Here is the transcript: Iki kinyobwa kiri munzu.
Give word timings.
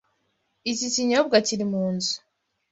Iki 0.71 0.87
kinyobwa 0.93 1.37
kiri 1.47 1.65
munzu. 1.71 2.15